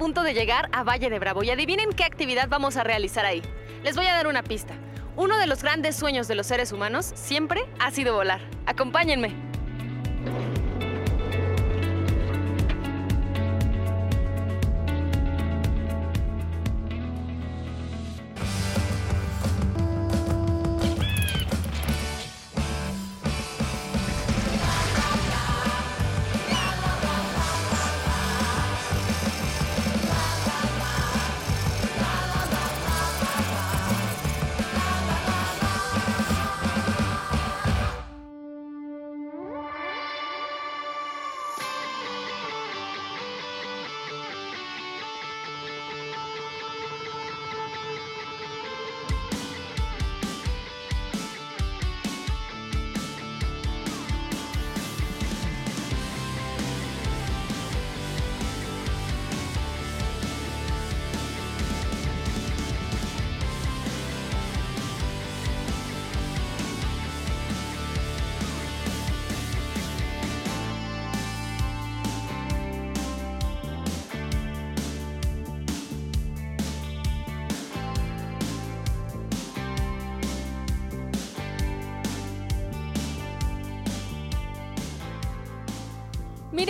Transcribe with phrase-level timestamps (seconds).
[0.00, 3.42] punto de llegar a Valle de Bravo y adivinen qué actividad vamos a realizar ahí.
[3.84, 4.72] Les voy a dar una pista.
[5.14, 8.40] Uno de los grandes sueños de los seres humanos siempre ha sido volar.
[8.64, 9.49] Acompáñenme.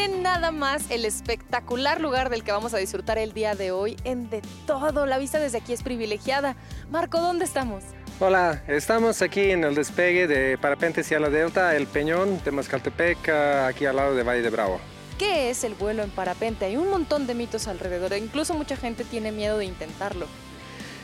[0.01, 3.99] Miren nada más el espectacular lugar del que vamos a disfrutar el día de hoy
[4.05, 5.05] en de todo.
[5.05, 6.57] La vista desde aquí es privilegiada.
[6.91, 7.85] Marco, ¿dónde estamos?
[8.19, 13.85] Hola, estamos aquí en el despegue de Parapente la Delta, el Peñón de Mascaltepec, aquí
[13.85, 14.81] al lado de Valle de Bravo.
[15.19, 16.65] ¿Qué es el vuelo en parapente?
[16.65, 20.27] Hay un montón de mitos alrededor, incluso mucha gente tiene miedo de intentarlo.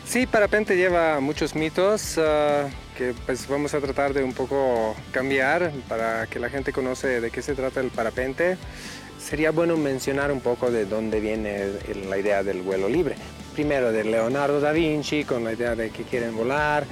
[0.07, 2.17] Sí, parapente lleva muchos mitos.
[2.17, 7.21] Ah, que pues vamos a tratar de un poco cambiar para que la gente conoce
[7.21, 8.57] de qué se trata el parapente.
[9.19, 11.73] Sería bueno mencionar un poco de dónde viene
[12.09, 13.17] la idea del vuelo libre.
[13.55, 16.85] Primero de Leonardo da Vinci con la idea de que quieren volar.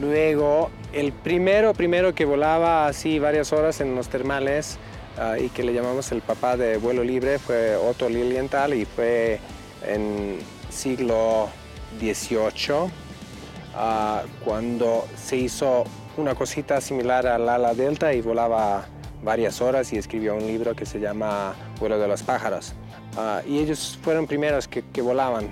[0.00, 4.78] Luego el primero, primero que volaba así varias horas en los termales
[5.18, 9.40] ah, y que le llamamos el papá de vuelo libre fue Otto Lilienthal y fue
[9.86, 10.38] en
[10.70, 11.48] siglo
[12.00, 13.01] XVIII
[14.44, 15.84] cuando se hizo
[16.16, 18.86] una cosita similar al ala delta y volaba
[19.22, 22.74] varias horas y escribió un libro que se llama Vuelo de los pájaros.
[23.16, 25.50] Ah, y ellos fueron primeros que, que, volaban.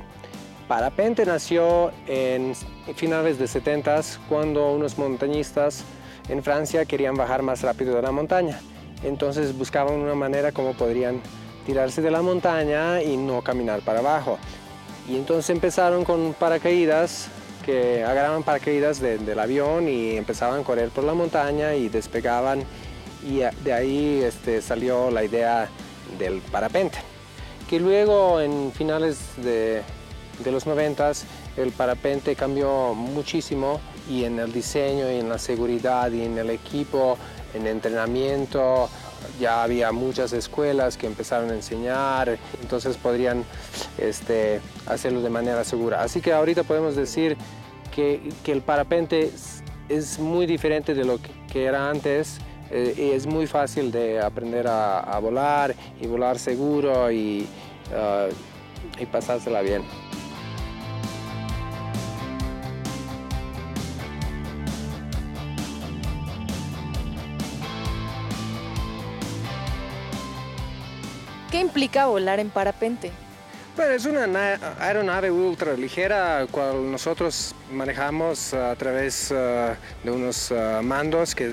[0.68, 2.54] Parapente nació en
[2.94, 5.84] finales de 70 cuando unos montañistas
[6.28, 8.60] en Francia querían bajar más rápido de la montaña.
[9.02, 11.20] Entonces buscaban una manera como podrían
[11.66, 14.38] tirarse de la montaña y no caminar para abajo.
[15.08, 17.28] Y entonces empezaron con paracaídas
[17.70, 22.64] que agarraban paracaídas del avión y empezaban a correr por la montaña y despegaban
[23.24, 25.68] y de ahí este, salió la idea
[26.18, 26.98] del parapente.
[27.68, 29.82] Que luego en finales de,
[30.42, 31.26] de los noventas
[31.56, 36.50] el parapente cambió muchísimo y en el diseño y en la seguridad y en el
[36.50, 37.18] equipo,
[37.54, 38.88] en entrenamiento,
[39.38, 43.44] ya había muchas escuelas que empezaron a enseñar, entonces podrían
[43.98, 46.02] este, hacerlo de manera segura.
[46.02, 47.36] Así que ahorita podemos decir
[47.90, 49.30] que, el parapente
[49.88, 51.18] es, muy diferente de lo
[51.52, 52.38] que, era antes.
[52.70, 57.46] Eh, y es muy fácil de aprender a, volar y volar seguro y,
[57.90, 58.32] uh,
[59.00, 59.82] y pasársela bien.
[71.50, 73.10] ¿Qué implica volar en parapente?
[73.80, 79.74] Bueno, es una aeronave ultra ligera, cual nosotros manejamos a través uh,
[80.04, 81.50] de unos uh, mandos que,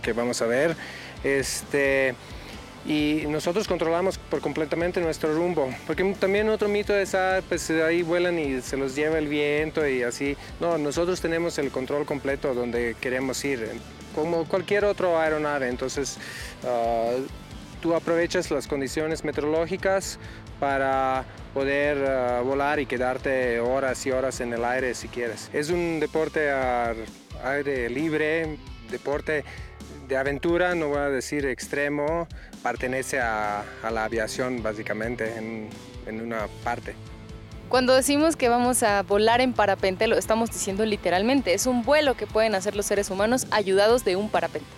[0.00, 0.76] que, vamos a ver.
[1.24, 2.14] Este,
[2.86, 8.02] y nosotros controlamos por completamente nuestro rumbo, porque también otro mito es, ah, pues ahí
[8.02, 10.36] vuelan y se los lleva el viento y así.
[10.60, 13.68] No, nosotros tenemos el control completo donde queremos ir,
[14.14, 15.68] como cualquier otro aeronave.
[15.68, 16.16] Entonces,
[16.62, 17.26] uh,
[17.82, 20.20] tú aprovechas las condiciones meteorológicas
[20.58, 21.24] para
[21.54, 25.50] poder uh, volar y quedarte horas y horas en el aire si quieres.
[25.52, 26.96] Es un deporte al
[27.44, 28.58] aire libre,
[28.90, 29.44] deporte
[30.08, 32.28] de aventura, no voy a decir extremo,
[32.62, 35.68] pertenece a, la aviación básicamente en,
[36.06, 36.94] en una parte.
[37.68, 41.52] Cuando decimos que vamos a volar en parapente, lo estamos diciendo literalmente.
[41.52, 44.68] Es un vuelo que pueden hacer los seres humanos ayudados de un parapente.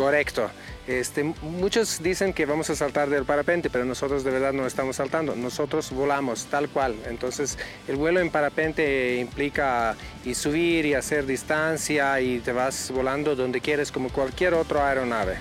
[0.00, 0.50] Correcto.
[0.86, 4.96] Este, muchos dicen que vamos a saltar del parapente, pero nosotros de verdad no estamos
[4.96, 6.94] saltando, nosotros volamos tal cual.
[7.06, 9.94] Entonces el vuelo en parapente implica
[10.32, 15.36] subir y hacer distancia y te vas volando donde quieres como cualquier otro aeronave.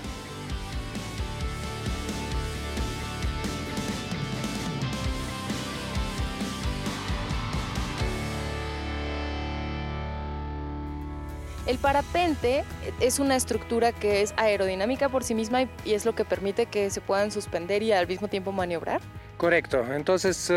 [11.69, 12.63] El parapente
[12.99, 16.89] es una estructura que es aerodinámica por sí misma y es lo que permite que
[16.89, 19.01] se puedan suspender y al mismo tiempo maniobrar.
[19.37, 20.51] Correcto, entonces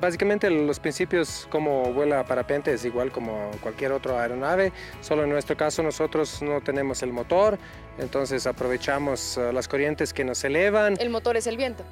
[0.00, 5.56] básicamente los principios como vuela parapente es igual como cualquier otra aeronave, solo en nuestro
[5.56, 7.58] caso nosotros no tenemos el motor,
[7.98, 10.94] entonces aprovechamos eh, las corrientes que nos elevan.
[11.00, 11.82] ¿El motor es el viento?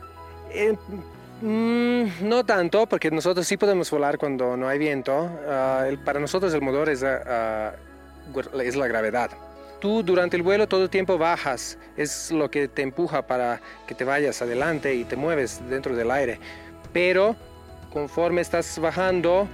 [0.50, 0.76] Eh,
[1.42, 5.28] mm, no tanto, porque nosotros sí podemos volar cuando no hay viento.
[5.48, 7.74] Ah, para nosotros el motor es, ah,
[8.62, 9.30] es la gravedad
[9.84, 13.94] tú durante el vuelo todo el tiempo bajas, es lo que te empuja para que
[13.94, 16.38] te vayas adelante y te mueves dentro del aire.
[16.94, 17.36] Pero
[17.92, 19.46] conforme estás bajando,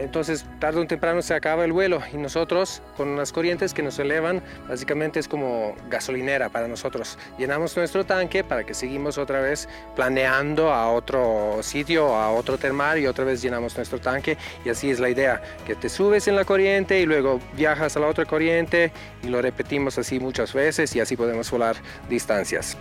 [0.00, 3.98] entonces tarde o temprano se acaba el vuelo y nosotros con unas corrientes que nos
[3.98, 7.18] elevan, básicamente es como gasolinera para nosotros.
[7.38, 12.98] Llenamos nuestro tanque para que seguimos otra vez planeando a otro sitio, a otro termal
[12.98, 16.36] y otra vez llenamos nuestro tanque y así es la idea, que te subes en
[16.36, 18.92] la corriente y luego viajas a la otra corriente
[19.22, 21.76] y lo repetimos así muchas veces y así podemos volar
[22.08, 22.76] distancias.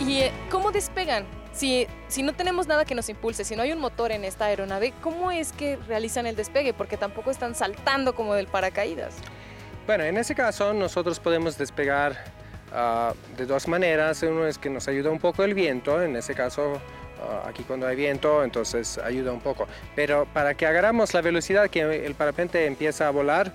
[0.00, 1.43] ¿Y eh, cómo despegan?
[1.54, 1.86] Si,
[2.22, 5.30] no tenemos nada que nos impulse, si no hay un motor en esta aeronave, ¿cómo
[5.30, 6.74] es que realizan el despegue?
[6.74, 9.14] Porque tampoco están saltando como del paracaídas.
[9.86, 12.16] Bueno, en ese caso nosotros podemos despegar
[12.72, 14.22] ah, de dos maneras.
[14.22, 16.80] Uno es que nos ayuda un poco el viento, en ese caso
[17.20, 19.68] ah, aquí cuando hay viento, entonces ayuda un poco.
[19.94, 23.52] Pero para que agarramos la velocidad que el parapente empieza a volar,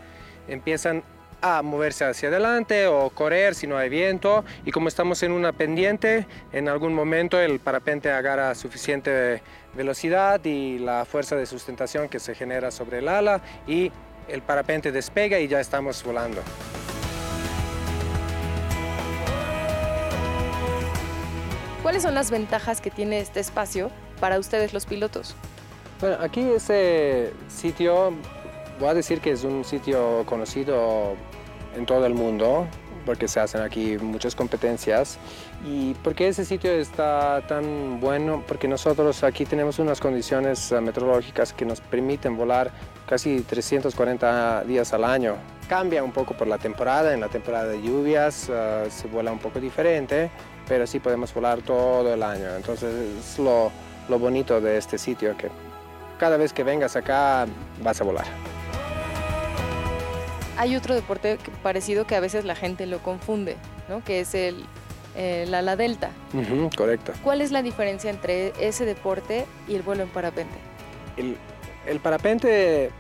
[0.48, 1.04] empiezan
[1.42, 5.54] a moverse hacia adelante o correr si no hay viento y como estamos en una
[5.54, 9.42] pendiente en algún momento el parapente agarra suficiente
[9.74, 13.92] velocidad y la fuerza de sustentación que se genera sobre el ala y
[14.28, 16.42] el parapente despega y ya estamos volando.
[21.82, 23.90] ¿Cuáles son las ventajas que tiene este espacio
[24.20, 25.36] para ustedes los pilotos?
[26.02, 28.14] Bueno, aquí ese sitio
[28.80, 31.16] voy a decir que es un sitio conocido
[31.80, 32.68] en todo el mundo
[33.06, 35.18] porque se hacen aquí muchas competencias
[35.66, 41.54] y porque ese sitio está tan bueno porque nosotros aquí tenemos unas condiciones eh, meteorológicas
[41.54, 42.72] que nos permiten volar
[43.08, 45.38] casi 340 días al año.
[45.68, 49.40] Cambia un poco por la temporada, en la temporada de lluvias eh, se vuela un
[49.40, 50.30] poco diferente,
[50.68, 52.56] pero sí podemos volar todo el año.
[52.56, 53.72] Entonces es lo,
[54.08, 55.50] lo bonito de este sitio que
[56.20, 57.48] cada vez que vengas acá
[57.82, 58.59] vas a volar.
[60.60, 63.56] Hay otro deporte parecido que a veces la gente lo confunde,
[63.88, 64.04] ¿no?
[64.04, 64.66] que es el,
[65.54, 66.12] ala delta.
[66.76, 67.14] correcto.
[67.24, 70.58] ¿Cuál es la diferencia entre ese deporte y el vuelo en parapente?
[71.88, 72.92] El, parapente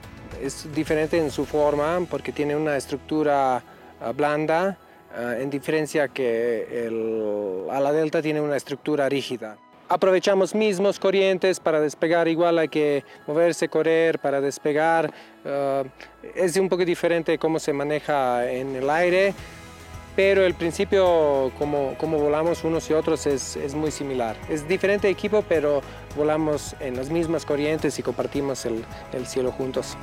[0.42, 3.62] es diferente en su forma porque tiene una estructura
[4.00, 4.78] ah, blanda,
[5.14, 9.58] ah, en diferencia que el ala delta tiene una estructura rígida
[9.90, 15.12] aprovechamos mismos corrientes para despegar, igual hay que moverse, correr para despegar.
[15.44, 15.84] Eh,
[16.36, 19.34] es un poco diferente cómo se maneja en el aire,
[20.16, 24.36] pero el principio como, como volamos unos y otros es, es, muy similar.
[24.48, 25.82] Es diferente equipo, pero
[26.16, 29.98] volamos en las mismas corrientes y compartimos el, el cielo juntos.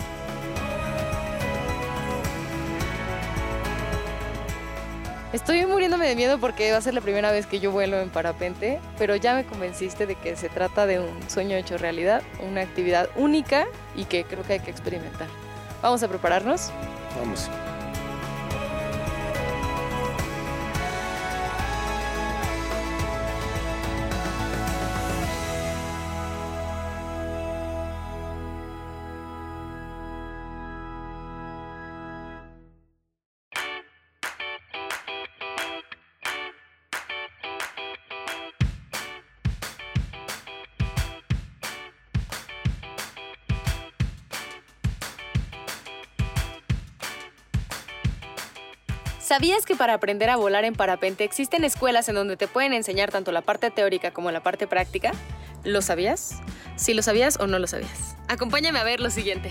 [5.36, 8.08] Estoy muriéndome de miedo porque va a ser la primera vez que yo vuelo en
[8.08, 12.62] parapente, pero ya me convenciste de que se trata de un sueño hecho realidad, una
[12.62, 15.28] actividad única y que creo que hay que experimentar.
[15.82, 16.70] ¿Vamos a prepararnos?
[17.18, 17.50] Vamos.
[49.26, 53.10] ¿Sabías que para aprender a volar en parapente existen escuelas en donde te pueden enseñar
[53.10, 55.10] tanto la parte teórica como la parte práctica?
[55.64, 56.40] ¿Lo sabías?
[56.76, 58.16] Si lo sabías o no lo sabías.
[58.28, 59.50] Acompáñame a ver lo siguiente.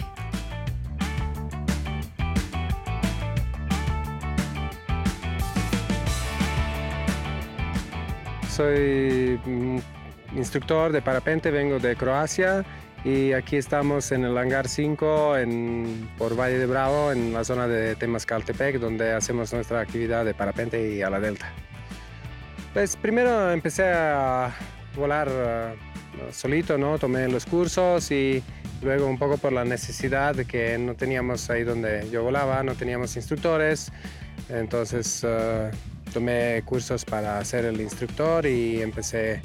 [8.50, 9.80] Soy mm,
[10.38, 12.64] instructor de parapente, vengo de Croacia
[13.06, 17.68] y aquí estamos en el hangar 5 en, por Valle de Bravo, en la zona
[17.68, 21.54] de Temascaltepec, donde hacemos nuestra actividad de parapente y a la delta.
[22.74, 24.52] Pues primero empecé a
[24.98, 26.98] volar uh, solito, ¿no?
[26.98, 28.42] Tomé los cursos y
[28.82, 32.74] luego un poco por la necesidad de que no teníamos ahí donde yo volaba, no
[32.74, 33.92] teníamos instructores,
[34.50, 35.70] entonces uh,
[36.12, 39.42] tomé cursos para ser el instructor y empecé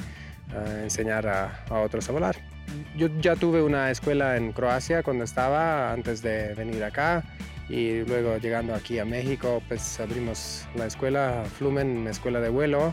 [0.57, 2.50] a enseñar a otros a volar.
[2.97, 7.25] Yo ya tuve una escuela en Croacia cuando estaba, antes de venir acá.
[7.69, 12.93] Y luego llegando aquí a México, pues abrimos la escuela Flumen, escuela de vuelo.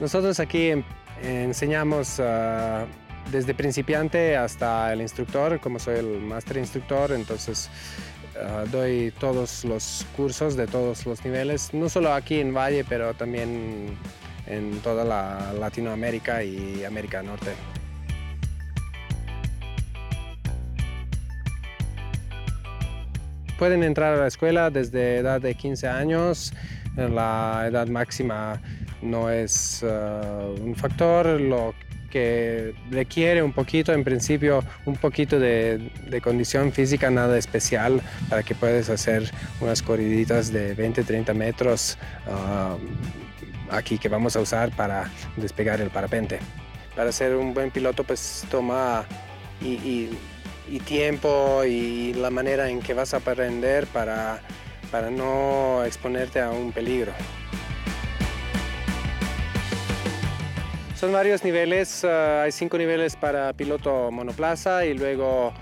[0.00, 0.84] Nosotros aquí em,
[1.22, 2.84] enseñamos ah,
[3.30, 7.70] desde principiante hasta el instructor, como soy el máster instructor, entonces
[8.38, 13.14] ah, doy todos los cursos de todos los niveles, no solo aquí en Valle, pero
[13.14, 13.96] también
[14.46, 17.52] en toda la Latinoamérica y América Norte.
[23.62, 26.52] Pueden entrar a la escuela desde edad de 15 años,
[26.96, 28.60] la edad máxima
[29.02, 31.72] no es uh, un factor, lo
[32.10, 35.92] que requiere un poquito, en principio, un poquito de,
[36.24, 43.96] condición física, nada especial, para que puedas hacer unas corriditas de 20-30 metros uh, aquí
[43.96, 46.40] que vamos a usar para despegar el parapente.
[46.96, 49.04] Para ser un buen piloto, pues toma
[49.60, 50.18] y, y
[50.80, 54.40] tiempo y la manera en que vas a aprender para,
[54.90, 57.12] para no exponerte a un peligro.
[61.02, 65.52] Son varios niveles, ah, hay cinco niveles para piloto monoplaza y luego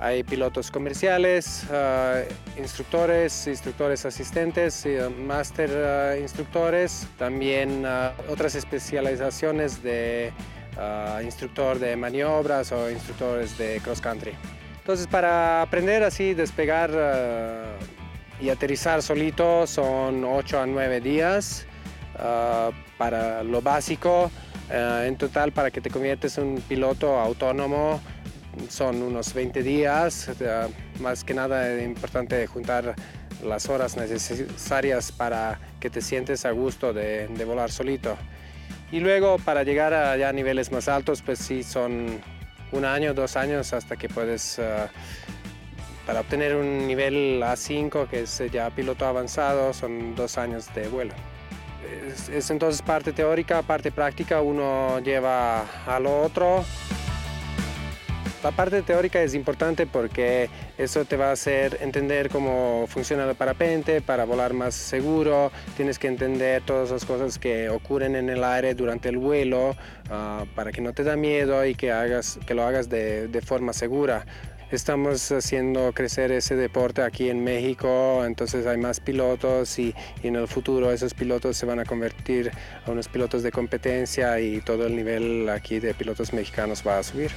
[0.00, 2.22] hay pilotos comerciales, ah,
[2.58, 7.84] instructores, instructores asistentes, y, ah, máster instructores, también
[8.28, 10.32] otras especializaciones de
[11.24, 14.32] instructor de maniobras o instructores de cross country.
[14.78, 16.90] Entonces para aprender así, despegar
[18.40, 21.66] y aterrizar solito son 8 a 9 días
[22.98, 24.30] para lo básico.
[24.70, 28.00] Eh, en total, para que te conviertes en un piloto autónomo,
[28.68, 30.30] son unos 20 días.
[31.00, 32.94] más que nada es importante juntar
[33.42, 38.16] las horas necesarias para que te sientes a gusto de, volar solito.
[38.90, 42.20] Y luego para llegar a niveles más altos, pues sí, son
[42.72, 44.86] un año, dos años hasta que puedes, eh,
[46.06, 51.14] para obtener un nivel A5, que es ya piloto avanzado, son dos años de vuelo
[52.32, 56.64] es, entonces parte teórica, parte práctica, uno lleva a lo otro.
[58.42, 63.34] La parte teórica es importante porque eso te va a hacer entender cómo funciona el
[63.34, 65.50] parapente para volar más seguro.
[65.76, 69.74] Tienes que entender todas las cosas que ocurren en el aire durante el vuelo
[70.10, 73.40] ah, para que no te da miedo y que, hagas, que lo hagas de, de
[73.40, 74.24] forma segura.
[74.70, 80.46] Estamos haciendo crecer ese deporte aquí en México, entonces hay más pilotos y, en el
[80.46, 82.50] futuro esos pilotos se van a convertir
[82.84, 87.02] a unos pilotos de competencia y todo el nivel aquí de pilotos mexicanos va a
[87.02, 87.30] subir.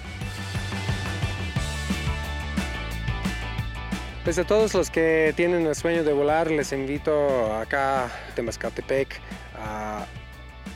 [4.24, 9.20] Pues a todos los que tienen el sueño de volar, les invito acá a Temascatepec
[9.58, 10.06] a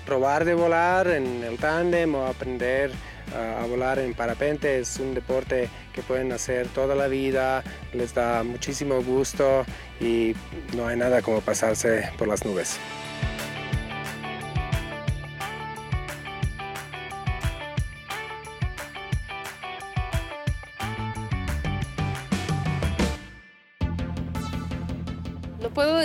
[0.04, 2.90] probar de volar en el tándem o aprender
[3.36, 4.80] a volar en parapente.
[4.80, 9.64] Es un deporte que pueden hacer toda la vida, les da muchísimo gusto
[10.02, 10.36] y
[10.76, 12.80] no hay nada como pasarse por las nubes.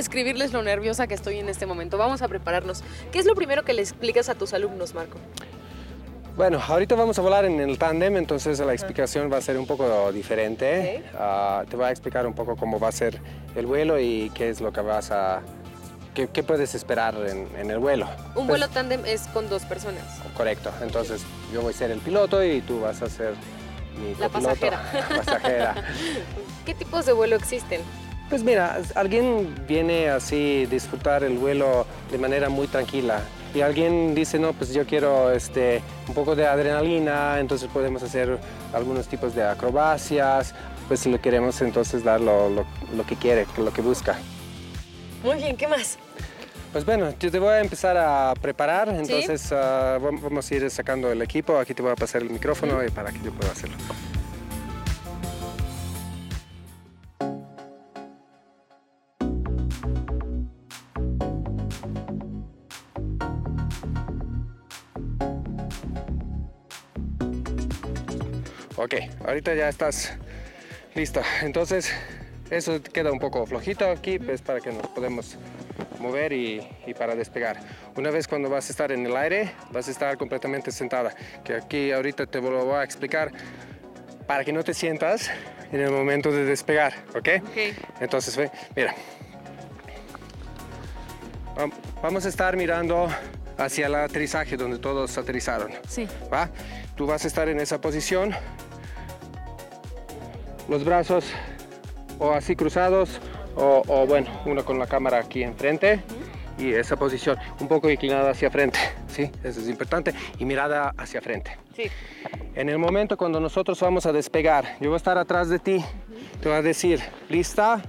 [0.00, 1.98] Describirles lo nerviosa que estoy en este momento.
[1.98, 2.82] Vamos a prepararnos.
[3.12, 5.18] ¿Qué es lo primero que le explicas a tus alumnos, Marco?
[6.38, 9.66] Bueno, ahorita vamos a volar en el tándem, entonces la explicación va a ser un
[9.66, 11.04] poco diferente.
[11.18, 13.20] Ah, te voy a explicar un poco cómo va a ser
[13.54, 15.42] el vuelo y qué es lo que vas a...
[16.14, 18.08] qué, puedes esperar en, el vuelo.
[18.36, 20.02] Un vuelo tándem es con dos personas.
[20.34, 21.20] Correcto, entonces
[21.52, 23.34] yo voy a ser el piloto y tú vas a ser
[23.98, 24.80] mi la pasajera.
[24.94, 25.74] La pasajera.
[26.64, 27.82] ¿Qué tipos de vuelo existen?
[28.30, 33.22] Pues mira, alguien viene así disfrutar el vuelo de manera muy tranquila
[33.52, 38.38] y alguien dice, no, pues yo quiero este, un poco de adrenalina, entonces podemos hacer
[38.72, 40.54] algunos tipos de acrobacias,
[40.86, 42.64] pues si le queremos entonces dar lo,
[43.08, 44.16] que quiere, lo que busca.
[45.24, 45.98] Muy bien, ¿qué más?
[46.70, 51.10] Pues bueno, yo te voy a empezar a preparar, entonces ah, vamos a ir sacando
[51.10, 53.76] el equipo, aquí te voy a pasar el micrófono para que yo pueda hacerlo.
[68.92, 70.14] Ok, ahorita ya estás
[70.96, 71.22] listo.
[71.42, 71.92] Entonces,
[72.50, 75.36] eso queda un poco flojito aquí, pues para que nos podemos
[76.00, 76.66] mover y,
[76.98, 77.60] para despegar.
[77.94, 81.14] Una vez cuando vas a estar en el aire, vas a estar completamente sentada.
[81.44, 83.30] Que aquí ahorita te lo voy a explicar
[84.26, 85.30] para que no te sientas
[85.70, 87.28] en el momento de despegar, ¿ok?
[88.00, 88.92] Entonces, ve, mira.
[92.02, 93.08] Vamos a estar mirando
[93.56, 95.70] hacia el aterrizaje donde todos aterrizaron.
[95.86, 96.08] Sí.
[96.32, 96.50] ¿Va?
[96.96, 98.34] Tú vas a estar en esa posición
[100.70, 101.26] los brazos
[102.18, 103.20] o así cruzados
[103.56, 106.00] o, o bueno, uno con la cámara aquí enfrente
[106.58, 109.30] y esa posición un poco inclinada hacia frente, ¿sí?
[109.44, 111.56] Eso es importante y mirada hacia frente.
[111.74, 111.84] Sí.
[112.54, 115.84] En el momento cuando nosotros vamos a despegar, yo voy a estar atrás de ti,
[116.40, 117.82] te voy a decir, ¿lista?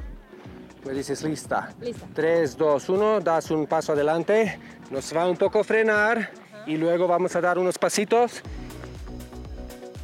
[0.86, 1.70] Me dices, lista.
[1.80, 2.08] Lista.
[2.16, 4.58] 3, 2, 1, das un paso adelante,
[4.90, 6.32] nos va un poco a frenar
[6.66, 8.42] y luego vamos a dar unos pasitos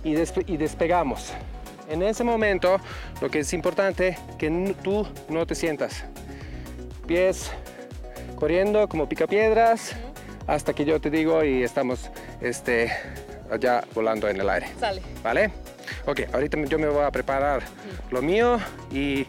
[0.03, 1.33] y, despe- y despegamos.
[1.89, 2.79] En ese momento,
[3.21, 6.03] lo que es importante, que tú no te sientas.
[7.07, 7.51] Pies
[8.35, 9.95] corriendo como picapiedras
[10.47, 12.09] hasta que yo te digo y estamos
[12.41, 12.91] este,
[13.49, 14.67] allá volando en el aire.
[14.79, 15.01] Sale.
[15.23, 15.51] ¿Vale?
[16.05, 17.63] Ok, ahorita yo me voy a preparar
[18.11, 18.59] lo mío
[18.91, 19.25] y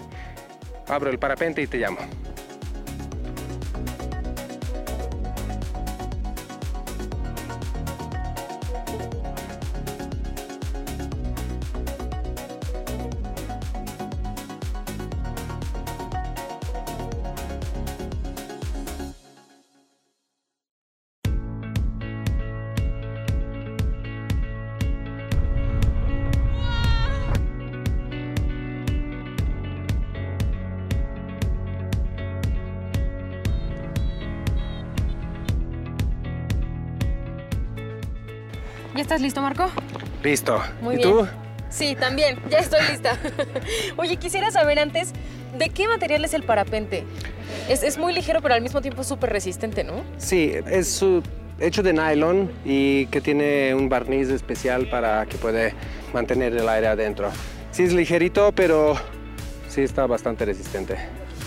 [0.88, 1.98] abro el parapente y te llamo.
[38.98, 39.66] ¿Ya estás listo, Marco?
[40.24, 40.60] Listo.
[40.80, 41.08] Muy ¿Y bien.
[41.08, 41.28] tú?
[41.70, 43.16] Sí, también, ya estoy lista.
[43.96, 45.12] Oye, quisiera saber antes,
[45.56, 47.04] ¿de qué material es el parapente?
[47.68, 50.02] Es, es muy ligero, pero al mismo tiempo súper resistente, ¿no?
[50.16, 51.22] Sí, es uh,
[51.60, 55.74] hecho de nylon y que tiene un barniz especial para que puede
[56.12, 57.30] mantener el aire adentro.
[57.70, 58.96] Sí es ligerito, pero
[59.68, 60.96] sí está bastante resistente.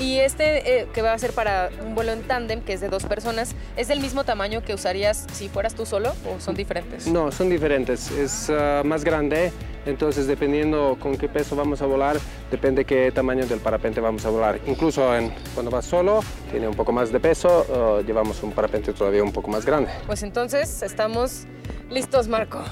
[0.01, 2.89] Y este eh, que va a ser para un vuelo en tándem, que es de
[2.89, 7.05] dos personas, ¿es del mismo tamaño que usarías si fueras tú solo o son diferentes?
[7.05, 8.09] No, son diferentes.
[8.09, 9.51] Es uh, más grande,
[9.85, 12.17] entonces dependiendo con qué peso vamos a volar,
[12.49, 14.59] depende qué tamaño del parapente vamos a volar.
[14.65, 18.93] Incluso en, cuando vas solo, tiene un poco más de peso, uh, llevamos un parapente
[18.93, 19.91] todavía un poco más grande.
[20.07, 21.45] Pues entonces estamos
[21.91, 22.63] listos, Marco.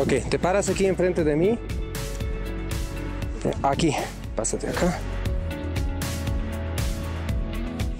[0.00, 1.48] Ok, te paras aquí enfrente de mí.
[3.44, 3.94] Eh, Aquí,
[4.34, 4.98] pásate acá.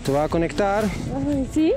[0.05, 0.85] Te va a conectar.
[1.53, 1.75] ¿Sí?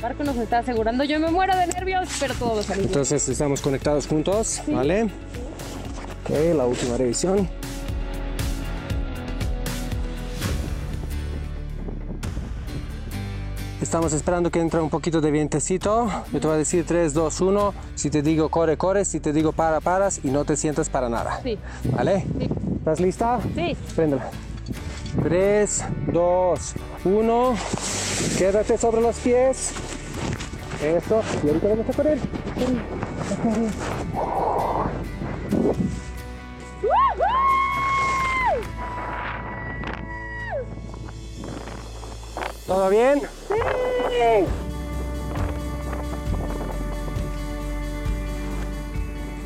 [0.00, 2.84] Marco nos está asegurando, yo me muero de nervios, pero todo va a salir.
[2.84, 5.04] Entonces estamos conectados juntos, ¿vale?
[5.04, 7.48] Ok, la última revisión.
[13.94, 16.10] Estamos esperando que entre un poquito de vientecito.
[16.32, 17.74] Yo te voy a decir 3, 2, 1.
[17.94, 19.06] Si te digo corre, corres.
[19.06, 21.38] Si te digo para, paras y no te sientas para nada.
[21.44, 21.56] Sí.
[21.92, 22.26] ¿Vale?
[22.36, 22.48] Sí.
[22.78, 23.38] ¿Estás lista?
[23.54, 23.76] Sí.
[23.94, 24.30] Préndela.
[25.22, 27.54] 3, 2, 1.
[28.36, 29.70] Quédate sobre los pies.
[30.82, 31.22] Eso.
[31.44, 32.18] Y ahorita vamos a correr.
[42.74, 43.22] ¿Todo bien?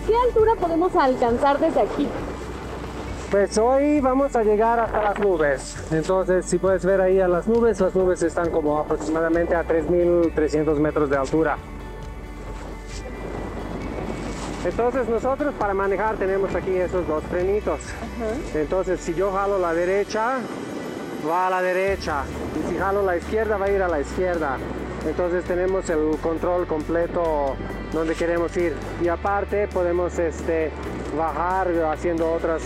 [0.07, 2.09] ¿Qué altura podemos alcanzar desde aquí?
[3.31, 5.77] Pues hoy vamos a llegar hasta las nubes.
[5.93, 10.79] Entonces, si puedes ver ahí a las nubes, las nubes están como aproximadamente a 3.300
[10.79, 11.59] metros de altura.
[14.65, 17.81] Entonces nosotros para manejar tenemos aquí esos dos frenitos.
[18.55, 20.39] Entonces si yo jalo la derecha,
[21.29, 22.25] va a la derecha.
[22.59, 24.57] Y si jalo la izquierda, va a ir a la izquierda.
[25.07, 27.57] Entonces tenemos el control completo
[27.93, 28.75] donde queremos ir.
[29.03, 30.71] Y aparte podemos este,
[31.17, 32.63] bajar haciendo otras,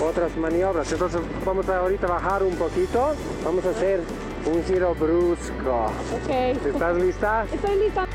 [0.00, 0.90] otras maniobras.
[0.92, 3.14] Entonces vamos a ahorita bajar un poquito.
[3.44, 4.00] Vamos a hacer
[4.46, 5.86] un giro brusco.
[6.24, 6.66] Ok.
[6.66, 7.44] ¿Estás lista?
[7.52, 8.06] Estoy lista.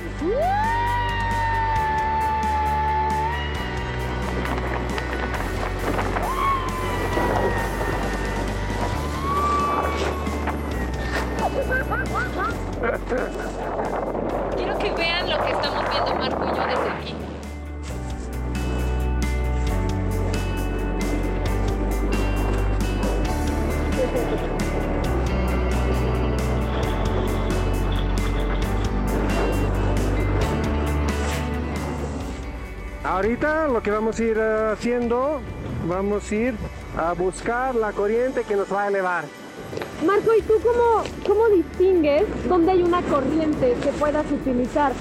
[33.98, 35.42] Vamos a ir haciendo,
[35.88, 36.54] vamos a ir
[36.96, 39.24] a buscar la corriente que nos va a elevar.
[40.06, 44.92] Marco, ¿y tú cómo, cómo distingues dónde hay una corriente que puedas utilizar?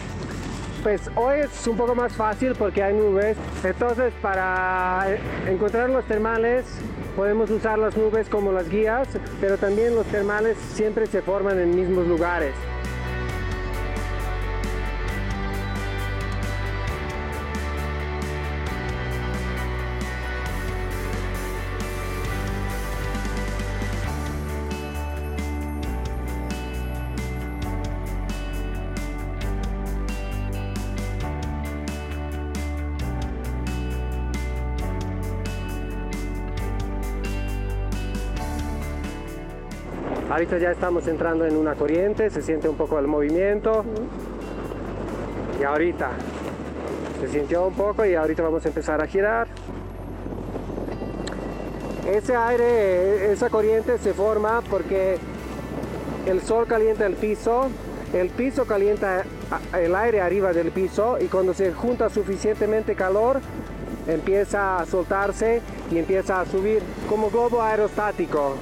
[0.82, 6.06] Pues hoy es un poco más fácil porque hay nubes, entonces para eh, encontrar los
[6.06, 6.64] termales
[7.16, 9.08] podemos usar las nubes como las guías,
[9.42, 12.54] pero también los termales siempre se forman en mismos lugares.
[40.36, 43.86] Ahorita ya estamos entrando en una corriente, se siente un poco el movimiento.
[45.58, 46.10] Y ahorita
[47.18, 49.48] se sintió un poco y ahorita vamos a empezar a girar.
[52.06, 55.16] Ese aire, esa corriente se forma porque
[56.26, 57.70] el sol calienta el piso,
[58.12, 59.24] el piso calienta
[59.72, 63.40] el aire arriba del piso y cuando se junta suficientemente calor
[64.06, 68.56] empieza a soltarse y empieza a subir como globo aerostático.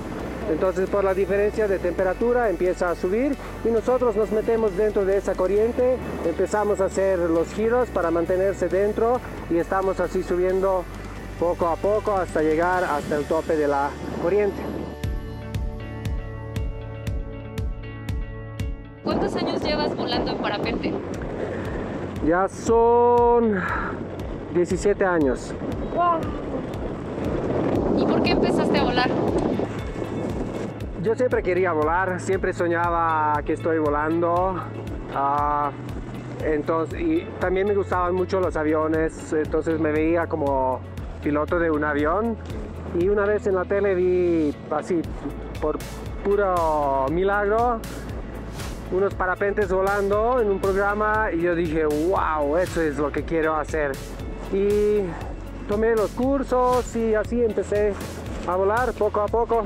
[0.50, 5.16] Entonces por la diferencia de temperatura empieza a subir y nosotros nos metemos dentro de
[5.16, 10.84] esa corriente, empezamos a hacer los giros para mantenerse dentro y estamos así subiendo
[11.40, 13.88] poco a poco hasta llegar hasta el tope de la
[14.22, 14.60] corriente.
[19.02, 20.92] ¿Cuántos años llevas volando en parapente?
[22.26, 23.60] Ya son
[24.54, 25.54] 17 años.
[27.98, 29.10] ¿Y por qué empezaste a volar?
[31.04, 34.54] Yo siempre quería volar, siempre soñaba que estoy volando.
[35.14, 35.70] Ah,
[36.42, 40.80] entonces, también me gustaban mucho los aviones, entonces me veía como
[41.22, 42.38] piloto de un avión.
[42.98, 45.02] Y una vez en la tele vi así,
[45.60, 45.76] por
[46.24, 47.80] puro milagro,
[48.90, 53.56] unos parapentes volando en un programa y yo dije, wow, eso es lo que quiero
[53.56, 53.92] hacer.
[54.54, 55.00] Y
[55.68, 57.92] tomé los cursos y así empecé
[58.48, 59.64] a volar poco a poco.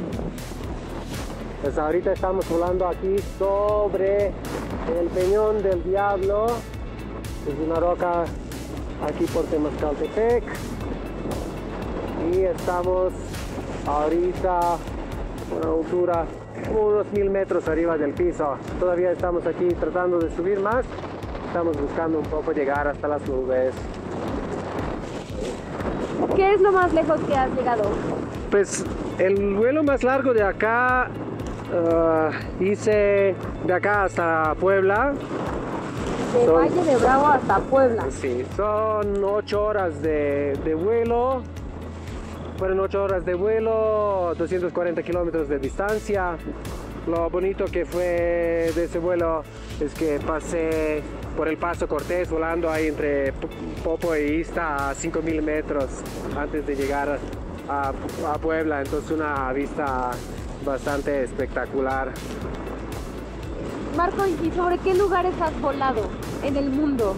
[1.63, 6.47] Pues ahorita estamos volando aquí sobre el Peñón del Diablo.
[6.47, 8.25] Es una roca
[9.05, 10.45] aquí por Temascaltepec.
[12.33, 13.13] Y estamos
[13.87, 14.79] ahorita a
[15.57, 16.27] una altura
[16.69, 18.57] como unos mil metros arriba del piso.
[18.79, 20.85] Todavía estamos aquí tratando de subir más.
[21.49, 23.75] Estamos buscando un poco llegar hasta las nubes.
[26.37, 27.83] ¿Qué es lo más lejos que has llegado?
[28.49, 28.85] Pues
[29.19, 31.11] el vuelo más largo de acá
[31.73, 35.13] uh, hice de acá hasta Puebla.
[36.35, 38.07] De Son- Valle de Bravo hasta Puebla.
[38.11, 41.43] Sí, son ocho horas de, de vuelo.
[42.59, 46.37] Fueron ocho horas de vuelo, 240 kilómetros de distancia.
[47.07, 49.43] Lo bonito que fue de ese vuelo
[49.81, 51.01] es que pasé
[51.37, 53.33] por el Paso Cortés volando ahí entre
[53.85, 55.87] Popo e Ista a 5000 metros
[56.37, 57.19] antes de llegar
[57.69, 58.83] a, a Puebla.
[58.83, 60.11] Entonces una vista
[60.69, 62.13] bastante espectacular.
[63.97, 66.03] Marco, ¿y sobre qué lugares has volado
[66.45, 67.17] en el mundo?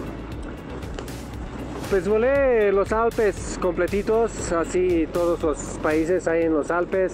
[1.91, 7.13] Pues volé los Alpes completitos, así todos los países hay en los Alpes,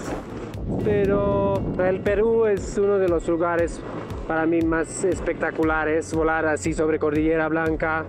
[0.85, 3.81] pero el Perú es uno de los lugares
[4.29, 8.05] para mí más espectaculares, volar así sobre Cordillera Blanca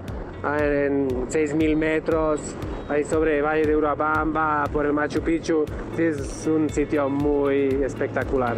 [0.60, 2.42] en 6.000 metros,
[2.90, 5.66] ahí sobre Valle de Urabamba, por el Machu Picchu,
[5.98, 8.56] es un sitio muy espectacular.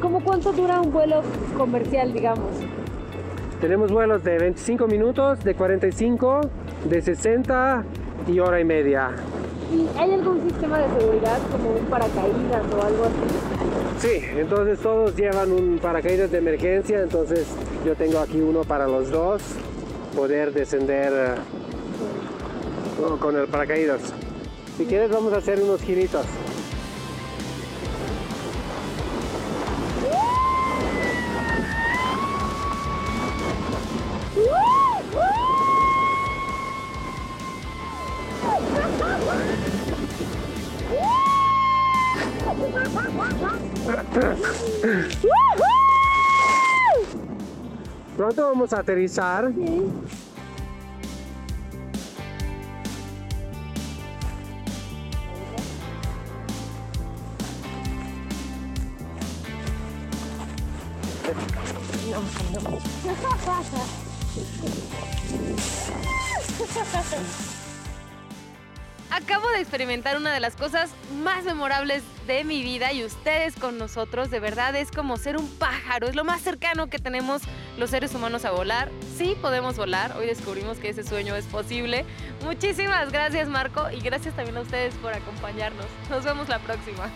[0.00, 1.22] ¿Cómo cuánto dura un vuelo
[1.56, 2.50] comercial, digamos?
[3.60, 6.40] Tenemos vuelos de 25 minutos, de 45,
[6.88, 7.84] de 60
[8.26, 9.10] y hora y media.
[9.72, 14.06] ¿Y hay algún sistema de seguridad como un paracaídas o algo así?
[14.06, 17.46] Sí, entonces todos llevan un paracaídas de emergencia, entonces
[17.86, 19.42] yo tengo aquí uno para los dos,
[20.14, 21.34] poder descender eh,
[23.18, 24.00] con- el paracaídas.
[24.76, 26.26] Si quieres vamos a hacer unos giritos.
[48.22, 49.46] Pronto vamos a aterrizar.
[49.46, 50.21] Acabo
[69.62, 70.90] experimentar una de las cosas
[71.22, 75.48] más memorables de mi vida y ustedes con nosotros, de verdad es como ser un
[75.56, 77.42] pájaro, es lo más cercano que tenemos
[77.78, 78.90] los seres humanos a volar.
[79.16, 82.04] Sí, podemos volar, hoy descubrimos que ese sueño es posible.
[82.44, 85.86] Muchísimas gracias Marco y gracias también a ustedes por acompañarnos.
[86.10, 87.10] Nos vemos la próxima.